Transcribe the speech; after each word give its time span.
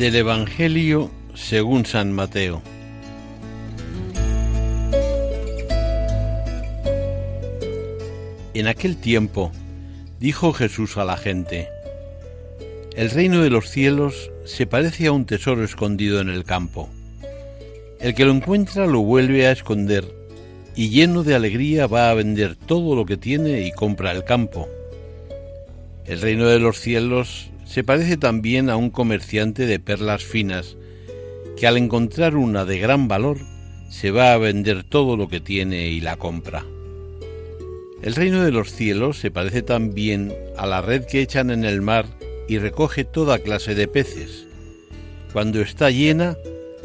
Del 0.00 0.16
Evangelio 0.16 1.10
según 1.34 1.84
San 1.84 2.10
Mateo. 2.10 2.62
En 8.54 8.66
aquel 8.66 8.96
tiempo 8.96 9.52
dijo 10.18 10.54
Jesús 10.54 10.96
a 10.96 11.04
la 11.04 11.18
gente, 11.18 11.68
El 12.96 13.10
reino 13.10 13.42
de 13.42 13.50
los 13.50 13.68
cielos 13.68 14.30
se 14.46 14.66
parece 14.66 15.08
a 15.08 15.12
un 15.12 15.26
tesoro 15.26 15.64
escondido 15.64 16.22
en 16.22 16.30
el 16.30 16.44
campo. 16.44 16.88
El 18.00 18.14
que 18.14 18.24
lo 18.24 18.32
encuentra 18.32 18.86
lo 18.86 19.00
vuelve 19.00 19.46
a 19.48 19.52
esconder 19.52 20.06
y 20.74 20.88
lleno 20.88 21.24
de 21.24 21.34
alegría 21.34 21.86
va 21.86 22.08
a 22.08 22.14
vender 22.14 22.56
todo 22.56 22.96
lo 22.96 23.04
que 23.04 23.18
tiene 23.18 23.66
y 23.66 23.72
compra 23.72 24.12
el 24.12 24.24
campo. 24.24 24.66
El 26.06 26.22
reino 26.22 26.46
de 26.46 26.58
los 26.58 26.80
cielos 26.80 27.50
se 27.70 27.84
parece 27.84 28.16
también 28.16 28.68
a 28.68 28.76
un 28.76 28.90
comerciante 28.90 29.64
de 29.64 29.78
perlas 29.78 30.24
finas, 30.24 30.76
que 31.56 31.68
al 31.68 31.76
encontrar 31.76 32.34
una 32.34 32.64
de 32.64 32.80
gran 32.80 33.06
valor 33.06 33.38
se 33.88 34.10
va 34.10 34.32
a 34.32 34.38
vender 34.38 34.82
todo 34.82 35.16
lo 35.16 35.28
que 35.28 35.38
tiene 35.38 35.86
y 35.86 36.00
la 36.00 36.16
compra. 36.16 36.64
El 38.02 38.16
reino 38.16 38.42
de 38.42 38.50
los 38.50 38.72
cielos 38.72 39.20
se 39.20 39.30
parece 39.30 39.62
también 39.62 40.34
a 40.58 40.66
la 40.66 40.82
red 40.82 41.04
que 41.04 41.20
echan 41.20 41.52
en 41.52 41.64
el 41.64 41.80
mar 41.80 42.06
y 42.48 42.58
recoge 42.58 43.04
toda 43.04 43.38
clase 43.38 43.76
de 43.76 43.86
peces. 43.86 44.48
Cuando 45.32 45.60
está 45.60 45.90
llena, 45.90 46.36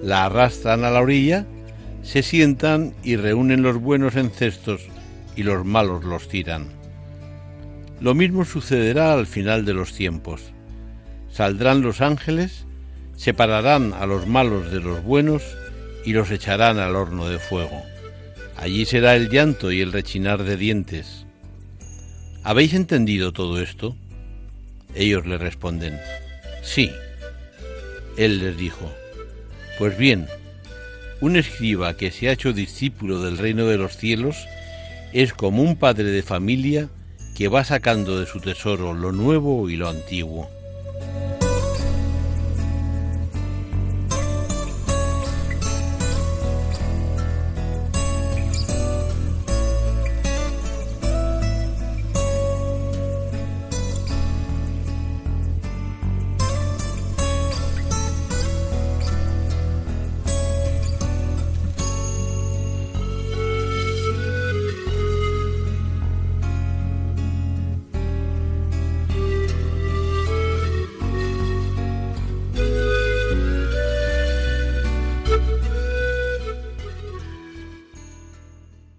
la 0.00 0.26
arrastran 0.26 0.84
a 0.84 0.90
la 0.90 1.00
orilla, 1.00 1.44
se 2.04 2.22
sientan 2.22 2.94
y 3.02 3.16
reúnen 3.16 3.62
los 3.62 3.80
buenos 3.80 4.14
en 4.14 4.30
cestos 4.30 4.82
y 5.34 5.42
los 5.42 5.64
malos 5.64 6.04
los 6.04 6.28
tiran. 6.28 6.68
Lo 8.00 8.14
mismo 8.14 8.44
sucederá 8.44 9.12
al 9.14 9.26
final 9.26 9.64
de 9.64 9.74
los 9.74 9.92
tiempos. 9.92 10.52
Saldrán 11.38 11.82
los 11.82 12.00
ángeles, 12.00 12.66
separarán 13.14 13.92
a 13.92 14.06
los 14.06 14.26
malos 14.26 14.72
de 14.72 14.80
los 14.80 15.04
buenos 15.04 15.44
y 16.04 16.12
los 16.12 16.32
echarán 16.32 16.80
al 16.80 16.96
horno 16.96 17.28
de 17.28 17.38
fuego. 17.38 17.80
Allí 18.56 18.84
será 18.86 19.14
el 19.14 19.28
llanto 19.28 19.70
y 19.70 19.80
el 19.80 19.92
rechinar 19.92 20.42
de 20.42 20.56
dientes. 20.56 21.26
¿Habéis 22.42 22.74
entendido 22.74 23.32
todo 23.32 23.62
esto? 23.62 23.94
Ellos 24.96 25.26
le 25.26 25.38
responden, 25.38 26.00
sí. 26.60 26.90
Él 28.16 28.40
les 28.40 28.56
dijo, 28.56 28.92
pues 29.78 29.96
bien, 29.96 30.26
un 31.20 31.36
escriba 31.36 31.96
que 31.96 32.10
se 32.10 32.28
ha 32.28 32.32
hecho 32.32 32.52
discípulo 32.52 33.22
del 33.22 33.38
reino 33.38 33.66
de 33.66 33.76
los 33.76 33.96
cielos 33.96 34.48
es 35.12 35.34
como 35.34 35.62
un 35.62 35.76
padre 35.76 36.10
de 36.10 36.24
familia 36.24 36.88
que 37.36 37.46
va 37.46 37.62
sacando 37.62 38.18
de 38.18 38.26
su 38.26 38.40
tesoro 38.40 38.92
lo 38.92 39.12
nuevo 39.12 39.70
y 39.70 39.76
lo 39.76 39.88
antiguo. 39.88 40.57